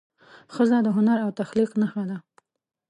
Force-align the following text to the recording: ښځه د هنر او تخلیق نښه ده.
ښځه 0.53 0.77
د 0.83 0.87
هنر 0.97 1.17
او 1.25 1.29
تخلیق 1.39 1.71
نښه 1.81 2.03
ده. 2.09 2.17